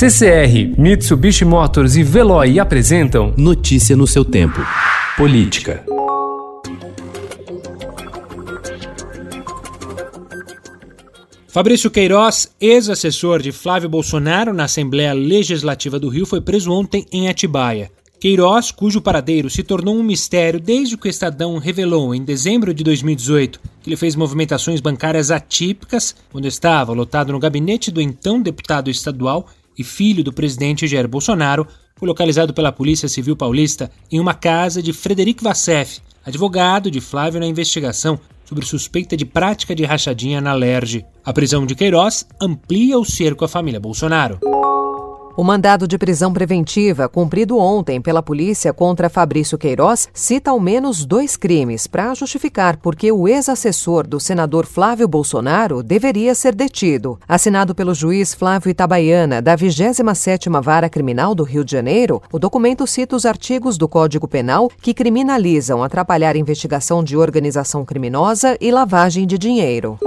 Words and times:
CCR, 0.00 0.80
Mitsubishi 0.80 1.44
Motors 1.44 1.94
e 1.94 2.02
Veloy 2.02 2.58
apresentam 2.58 3.34
Notícia 3.36 3.94
no 3.94 4.06
seu 4.06 4.24
tempo. 4.24 4.58
Política. 5.14 5.84
Fabrício 11.48 11.90
Queiroz, 11.90 12.50
ex-assessor 12.58 13.42
de 13.42 13.52
Flávio 13.52 13.90
Bolsonaro 13.90 14.54
na 14.54 14.64
Assembleia 14.64 15.12
Legislativa 15.12 15.98
do 15.98 16.08
Rio, 16.08 16.24
foi 16.24 16.40
preso 16.40 16.72
ontem 16.72 17.04
em 17.12 17.28
Atibaia. 17.28 17.90
Queiroz, 18.18 18.70
cujo 18.70 19.02
paradeiro 19.02 19.50
se 19.50 19.62
tornou 19.62 19.94
um 19.94 20.02
mistério 20.02 20.58
desde 20.58 20.96
que 20.96 21.08
o 21.08 21.10
Estadão 21.10 21.58
revelou 21.58 22.14
em 22.14 22.24
dezembro 22.24 22.72
de 22.72 22.82
2018 22.82 23.60
que 23.82 23.88
ele 23.88 23.96
fez 23.96 24.14
movimentações 24.14 24.80
bancárias 24.80 25.30
atípicas 25.30 26.14
quando 26.30 26.46
estava 26.46 26.92
lotado 26.92 27.32
no 27.32 27.38
gabinete 27.38 27.90
do 27.90 28.00
então 28.00 28.40
deputado 28.40 28.90
estadual 28.90 29.46
e 29.80 29.84
filho 29.84 30.22
do 30.22 30.32
presidente 30.32 30.86
Jair 30.86 31.08
Bolsonaro, 31.08 31.66
foi 31.96 32.06
localizado 32.06 32.52
pela 32.52 32.70
Polícia 32.70 33.08
Civil 33.08 33.34
Paulista 33.34 33.90
em 34.12 34.20
uma 34.20 34.34
casa 34.34 34.82
de 34.82 34.92
Frederic 34.92 35.42
Vassef, 35.42 36.00
advogado 36.24 36.90
de 36.90 37.00
Flávio 37.00 37.40
na 37.40 37.46
investigação 37.46 38.20
sobre 38.44 38.66
suspeita 38.66 39.16
de 39.16 39.24
prática 39.24 39.74
de 39.74 39.84
rachadinha 39.84 40.40
na 40.40 40.52
LERJ. 40.52 41.04
A 41.24 41.32
prisão 41.32 41.64
de 41.64 41.74
Queiroz 41.74 42.26
amplia 42.40 42.98
o 42.98 43.04
cerco 43.04 43.44
à 43.44 43.48
família 43.48 43.80
Bolsonaro. 43.80 44.38
O 45.40 45.42
mandado 45.42 45.88
de 45.88 45.96
prisão 45.96 46.34
preventiva, 46.34 47.08
cumprido 47.08 47.56
ontem 47.56 47.98
pela 47.98 48.22
polícia 48.22 48.74
contra 48.74 49.08
Fabrício 49.08 49.56
Queiroz, 49.56 50.06
cita 50.12 50.50
ao 50.50 50.60
menos 50.60 51.06
dois 51.06 51.34
crimes 51.34 51.86
para 51.86 52.12
justificar 52.12 52.76
por 52.76 52.94
que 52.94 53.10
o 53.10 53.26
ex-assessor 53.26 54.06
do 54.06 54.20
senador 54.20 54.66
Flávio 54.66 55.08
Bolsonaro 55.08 55.82
deveria 55.82 56.34
ser 56.34 56.54
detido. 56.54 57.18
Assinado 57.26 57.74
pelo 57.74 57.94
juiz 57.94 58.34
Flávio 58.34 58.68
Itabaiana, 58.68 59.40
da 59.40 59.56
27ª 59.56 60.62
Vara 60.62 60.90
Criminal 60.90 61.34
do 61.34 61.42
Rio 61.42 61.64
de 61.64 61.72
Janeiro, 61.72 62.22
o 62.30 62.38
documento 62.38 62.86
cita 62.86 63.16
os 63.16 63.24
artigos 63.24 63.78
do 63.78 63.88
Código 63.88 64.28
Penal 64.28 64.70
que 64.82 64.92
criminalizam 64.92 65.82
atrapalhar 65.82 66.36
investigação 66.36 67.02
de 67.02 67.16
organização 67.16 67.82
criminosa 67.82 68.58
e 68.60 68.70
lavagem 68.70 69.26
de 69.26 69.38
dinheiro. 69.38 69.98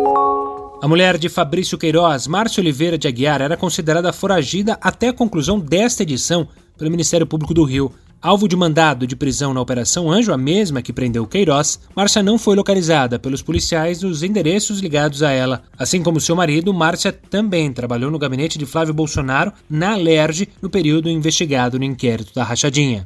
A 0.84 0.88
mulher 0.90 1.18
de 1.18 1.30
Fabrício 1.30 1.78
Queiroz, 1.78 2.28
Márcia 2.28 2.60
Oliveira 2.60 2.98
de 2.98 3.08
Aguiar, 3.08 3.42
era 3.42 3.56
considerada 3.56 4.12
foragida 4.12 4.78
até 4.82 5.08
a 5.08 5.14
conclusão 5.14 5.58
desta 5.58 6.04
edição 6.04 6.46
pelo 6.78 6.92
Ministério 6.92 7.26
Público 7.26 7.54
do 7.54 7.64
Rio. 7.64 7.94
Alvo 8.22 8.50
de 8.50 8.56
mandado 8.58 9.08
de 9.08 9.16
prisão 9.16 9.54
na 9.54 9.62
Operação 9.62 10.12
Anjo, 10.12 10.34
a 10.34 10.38
mesma 10.38 10.82
que 10.82 10.92
prendeu 10.92 11.26
Queiroz, 11.26 11.80
Márcia 11.96 12.22
não 12.22 12.38
foi 12.38 12.58
localizada 12.58 13.18
pelos 13.18 13.42
policiais 13.42 14.02
nos 14.02 14.24
endereços 14.24 14.82
ligados 14.82 15.24
a 15.24 15.32
ela. 15.32 15.64
Assim 15.80 16.04
como 16.04 16.20
seu 16.20 16.36
marido, 16.36 16.74
Márcia 16.74 17.14
também 17.14 17.72
trabalhou 17.72 18.12
no 18.12 18.20
gabinete 18.20 18.60
de 18.60 18.66
Flávio 18.66 18.94
Bolsonaro, 18.94 19.54
na 19.70 19.94
Alerj, 19.94 20.50
no 20.62 20.70
período 20.70 21.10
investigado 21.10 21.80
no 21.80 21.86
inquérito 21.86 22.34
da 22.36 22.44
rachadinha. 22.44 23.06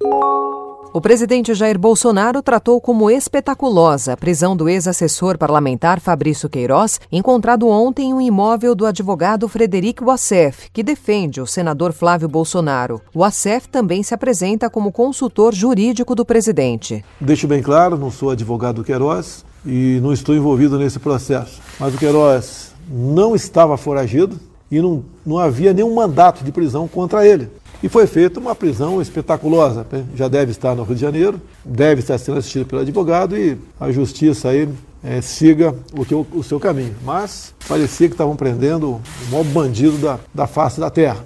O 0.93 1.01
presidente 1.01 1.53
Jair 1.53 1.77
Bolsonaro 1.77 2.41
tratou 2.41 2.79
como 2.79 3.11
espetaculosa 3.11 4.13
a 4.13 4.17
prisão 4.17 4.55
do 4.55 4.69
ex-assessor 4.69 5.37
parlamentar 5.37 5.99
Fabrício 5.99 6.49
Queiroz, 6.49 6.99
encontrado 7.11 7.67
ontem 7.67 8.09
em 8.09 8.13
um 8.13 8.21
imóvel 8.21 8.73
do 8.73 8.85
advogado 8.85 9.47
Frederic 9.49 10.03
Wassef, 10.03 10.69
que 10.71 10.81
defende 10.81 11.41
o 11.41 11.45
senador 11.45 11.91
Flávio 11.91 12.29
Bolsonaro. 12.29 13.01
O 13.13 13.19
Wassef 13.19 13.67
também 13.67 14.01
se 14.01 14.13
apresenta 14.13 14.69
como 14.69 14.91
consultor 14.91 15.53
jurídico 15.53 16.15
do 16.15 16.25
presidente. 16.25 17.03
Deixo 17.19 17.47
bem 17.47 17.61
claro, 17.61 17.97
não 17.97 18.09
sou 18.09 18.31
advogado 18.31 18.77
do 18.77 18.83
Queiroz 18.83 19.43
e 19.65 19.99
não 20.01 20.13
estou 20.13 20.35
envolvido 20.35 20.79
nesse 20.79 20.99
processo. 20.99 21.61
Mas 21.79 21.93
o 21.93 21.97
Queiroz 21.97 22.71
não 22.89 23.35
estava 23.35 23.77
foragido 23.77 24.39
e 24.71 24.81
não, 24.81 25.03
não 25.25 25.37
havia 25.37 25.73
nenhum 25.73 25.93
mandato 25.93 26.43
de 26.43 26.51
prisão 26.51 26.87
contra 26.87 27.27
ele. 27.27 27.49
E 27.81 27.87
foi 27.87 28.07
feita 28.07 28.39
uma 28.39 28.55
prisão 28.55 29.01
espetaculosa. 29.01 29.85
Já 30.15 30.27
deve 30.27 30.51
estar 30.51 30.75
no 30.75 30.83
Rio 30.83 30.95
de 30.95 31.01
Janeiro, 31.01 31.41
deve 31.63 32.01
estar 32.01 32.17
sendo 32.17 32.39
assistido 32.39 32.65
pelo 32.65 32.81
advogado 32.81 33.37
e 33.37 33.57
a 33.79 33.91
justiça 33.91 34.49
aí 34.49 34.67
é, 35.03 35.21
siga 35.21 35.75
o, 35.93 36.03
que, 36.03 36.15
o 36.15 36.43
seu 36.43 36.59
caminho. 36.59 36.95
Mas 37.03 37.53
parecia 37.67 38.07
que 38.07 38.13
estavam 38.13 38.35
prendendo 38.35 38.93
o 38.95 39.01
maior 39.31 39.43
bandido 39.45 39.97
da, 39.97 40.19
da 40.33 40.47
face 40.47 40.79
da 40.79 40.89
terra. 40.89 41.23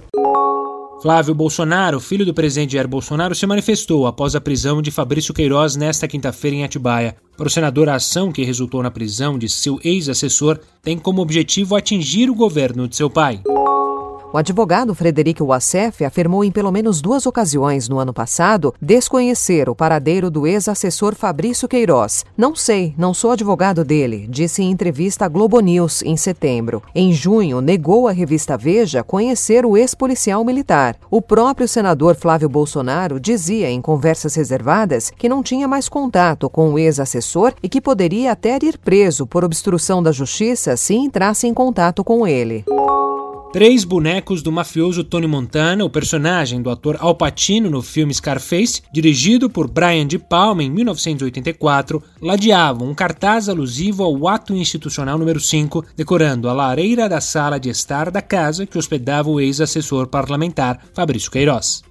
Flávio 1.02 1.34
Bolsonaro, 1.34 2.00
filho 2.00 2.24
do 2.24 2.34
presidente 2.34 2.74
Jair 2.74 2.88
Bolsonaro, 2.88 3.34
se 3.34 3.48
manifestou 3.48 4.06
após 4.06 4.36
a 4.36 4.42
prisão 4.42 4.84
de 4.84 4.92
Fabrício 4.92 5.34
Queiroz 5.34 5.76
nesta 5.76 6.08
quinta-feira 6.08 6.58
em 6.58 6.64
Atibaia. 6.64 7.16
Para 7.36 7.48
o 7.48 7.50
senador, 7.50 7.90
a 7.90 7.96
ação 7.96 8.32
que 8.32 8.44
resultou 8.44 8.84
na 8.84 8.92
prisão 8.92 9.36
de 9.36 9.50
seu 9.50 9.80
ex-assessor 9.84 10.60
tem 10.84 11.00
como 11.00 11.22
objetivo 11.22 11.76
atingir 11.76 12.30
o 12.30 12.36
governo 12.36 12.88
de 12.88 12.96
seu 12.96 13.10
pai. 13.10 13.42
O 14.34 14.38
advogado 14.38 14.96
Frederico 14.96 15.46
Wassef 15.46 16.06
afirmou 16.06 16.42
em 16.42 16.52
pelo 16.52 16.72
menos 16.72 17.02
duas 17.02 17.26
ocasiões 17.26 17.90
no 17.90 18.00
ano 18.00 18.14
passado 18.14 18.74
desconhecer 18.82 19.68
o 19.68 19.76
paradeiro 19.76 20.32
do 20.32 20.48
ex-assessor 20.48 21.16
Fabrício 21.16 21.68
Queiroz. 21.68 22.24
Não 22.38 22.56
sei, 22.56 22.96
não 22.98 23.14
sou 23.14 23.32
advogado 23.32 23.84
dele, 23.84 24.28
disse 24.30 24.64
em 24.64 24.72
entrevista 24.72 25.26
à 25.26 25.28
Globo 25.28 25.60
News 25.60 26.02
em 26.04 26.16
setembro. 26.16 26.82
Em 26.96 27.12
junho, 27.12 27.60
negou 27.60 28.08
à 28.08 28.14
revista 28.14 28.58
Veja 28.58 29.04
conhecer 29.04 29.66
o 29.66 29.76
ex-policial 29.76 30.46
militar. 30.46 30.96
O 31.10 31.22
próprio 31.22 31.68
senador 31.68 32.16
Flávio 32.16 32.48
Bolsonaro 32.48 33.20
dizia 33.20 33.70
em 33.70 33.82
conversas 33.82 34.36
reservadas 34.36 35.12
que 35.12 35.28
não 35.28 35.44
tinha 35.44 35.68
mais 35.68 35.90
contato 35.90 36.50
com 36.50 36.72
o 36.72 36.80
ex-assessor 36.80 37.54
e 37.62 37.68
que 37.68 37.82
poderia 37.82 38.32
até 38.32 38.58
ir 38.62 38.78
preso 38.78 39.28
por 39.28 39.44
obstrução 39.44 40.02
da 40.02 40.14
justiça 40.14 40.78
se 40.78 40.96
entrasse 40.96 41.48
em 41.48 41.54
contato 41.54 42.02
com 42.02 42.26
ele. 42.26 42.64
Três 43.52 43.84
bonecos 43.84 44.42
do 44.42 44.50
mafioso 44.50 45.04
Tony 45.04 45.28
Montana, 45.28 45.84
o 45.84 45.90
personagem 45.90 46.62
do 46.62 46.70
ator 46.70 46.96
Al 47.02 47.14
Pacino 47.14 47.70
no 47.70 47.82
filme 47.82 48.14
Scarface, 48.14 48.82
dirigido 48.94 49.50
por 49.50 49.70
Brian 49.70 50.08
De 50.08 50.18
Palma 50.18 50.64
em 50.64 50.72
1984, 50.72 52.02
ladeavam 52.22 52.90
um 52.90 52.96
cartaz 52.96 53.50
alusivo 53.50 54.04
ao 54.04 54.26
ato 54.30 54.56
institucional 54.56 55.18
número 55.18 55.42
5, 55.42 55.84
decorando 55.98 56.48
a 56.48 56.54
lareira 56.54 57.10
da 57.10 57.20
sala 57.20 57.60
de 57.60 57.70
estar 57.70 58.10
da 58.10 58.22
casa 58.22 58.66
que 58.66 58.78
hospedava 58.78 59.30
o 59.30 59.42
ex-assessor 59.42 60.08
parlamentar 60.08 60.80
Fabrício 60.94 61.30
Queiroz. 61.30 61.84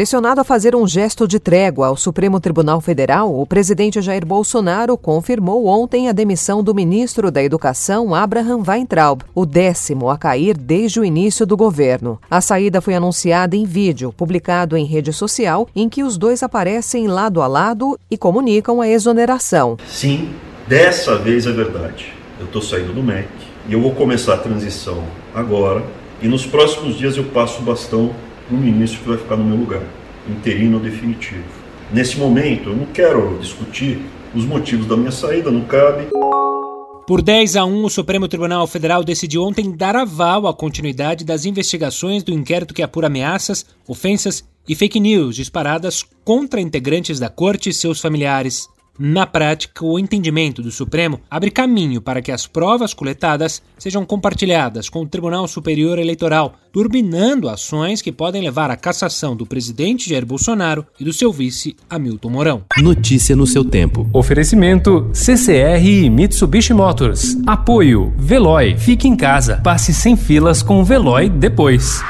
Pressionado 0.00 0.40
a 0.40 0.44
fazer 0.44 0.74
um 0.74 0.88
gesto 0.88 1.28
de 1.28 1.38
trégua 1.38 1.88
ao 1.88 1.94
Supremo 1.94 2.40
Tribunal 2.40 2.80
Federal, 2.80 3.38
o 3.38 3.44
presidente 3.44 4.00
Jair 4.00 4.24
Bolsonaro 4.24 4.96
confirmou 4.96 5.66
ontem 5.66 6.08
a 6.08 6.12
demissão 6.12 6.64
do 6.64 6.74
ministro 6.74 7.30
da 7.30 7.42
Educação, 7.42 8.14
Abraham 8.14 8.62
Weintraub, 8.66 9.20
o 9.34 9.44
décimo 9.44 10.08
a 10.08 10.16
cair 10.16 10.56
desde 10.56 11.00
o 11.00 11.04
início 11.04 11.44
do 11.44 11.54
governo. 11.54 12.18
A 12.30 12.40
saída 12.40 12.80
foi 12.80 12.94
anunciada 12.94 13.54
em 13.54 13.66
vídeo, 13.66 14.10
publicado 14.10 14.74
em 14.74 14.86
rede 14.86 15.12
social, 15.12 15.68
em 15.76 15.86
que 15.86 16.02
os 16.02 16.16
dois 16.16 16.42
aparecem 16.42 17.06
lado 17.06 17.42
a 17.42 17.46
lado 17.46 18.00
e 18.10 18.16
comunicam 18.16 18.80
a 18.80 18.88
exoneração. 18.88 19.76
Sim, 19.86 20.30
dessa 20.66 21.18
vez 21.18 21.46
é 21.46 21.52
verdade. 21.52 22.14
Eu 22.38 22.46
estou 22.46 22.62
saindo 22.62 22.94
do 22.94 23.02
MEC 23.02 23.28
e 23.68 23.74
eu 23.74 23.82
vou 23.82 23.94
começar 23.94 24.32
a 24.32 24.38
transição 24.38 25.04
agora. 25.34 25.84
E 26.22 26.26
nos 26.26 26.46
próximos 26.46 26.96
dias 26.96 27.18
eu 27.18 27.24
passo 27.24 27.60
o 27.60 27.64
bastão 27.64 28.10
um 28.50 28.56
ministro 28.56 29.00
que 29.00 29.08
vai 29.08 29.18
ficar 29.18 29.36
no 29.36 29.44
meu 29.44 29.56
lugar, 29.56 29.82
interino 30.28 30.78
ou 30.78 30.82
definitivo. 30.82 31.44
Nesse 31.92 32.18
momento, 32.18 32.70
eu 32.70 32.76
não 32.76 32.86
quero 32.86 33.38
discutir 33.40 34.00
os 34.34 34.44
motivos 34.44 34.86
da 34.86 34.96
minha 34.96 35.10
saída, 35.10 35.50
não 35.50 35.62
cabe. 35.62 36.08
Por 37.06 37.22
10 37.22 37.56
a 37.56 37.64
1, 37.64 37.84
o 37.84 37.90
Supremo 37.90 38.28
Tribunal 38.28 38.66
Federal 38.68 39.02
decidiu 39.02 39.42
ontem 39.42 39.72
dar 39.72 39.96
aval 39.96 40.46
à 40.46 40.54
continuidade 40.54 41.24
das 41.24 41.44
investigações 41.44 42.22
do 42.22 42.32
inquérito 42.32 42.72
que 42.72 42.82
apura 42.82 43.08
ameaças, 43.08 43.66
ofensas 43.88 44.44
e 44.68 44.76
fake 44.76 45.00
news 45.00 45.34
disparadas 45.34 46.04
contra 46.24 46.60
integrantes 46.60 47.18
da 47.18 47.28
corte 47.28 47.70
e 47.70 47.74
seus 47.74 48.00
familiares. 48.00 48.68
Na 49.02 49.24
prática, 49.24 49.82
o 49.82 49.98
entendimento 49.98 50.60
do 50.60 50.70
Supremo 50.70 51.20
abre 51.30 51.50
caminho 51.50 52.02
para 52.02 52.20
que 52.20 52.30
as 52.30 52.46
provas 52.46 52.92
coletadas 52.92 53.62
sejam 53.78 54.04
compartilhadas 54.04 54.90
com 54.90 55.00
o 55.00 55.06
Tribunal 55.06 55.48
Superior 55.48 55.98
Eleitoral, 55.98 56.54
turbinando 56.70 57.48
ações 57.48 58.02
que 58.02 58.12
podem 58.12 58.42
levar 58.42 58.70
à 58.70 58.76
cassação 58.76 59.34
do 59.34 59.46
presidente 59.46 60.06
Jair 60.06 60.26
Bolsonaro 60.26 60.86
e 61.00 61.04
do 61.04 61.14
seu 61.14 61.32
vice 61.32 61.74
Hamilton 61.88 62.28
Mourão. 62.28 62.64
Notícia 62.76 63.34
no 63.34 63.46
seu 63.46 63.64
tempo. 63.64 64.06
Oferecimento 64.12 65.08
CCR 65.14 65.82
e 65.82 66.10
Mitsubishi 66.10 66.74
Motors. 66.74 67.38
Apoio 67.46 68.12
Veloy. 68.18 68.76
Fique 68.76 69.08
em 69.08 69.16
casa. 69.16 69.62
Passe 69.64 69.94
sem 69.94 70.14
filas 70.14 70.62
com 70.62 70.78
o 70.78 70.84
Veloy 70.84 71.30
depois. 71.30 72.02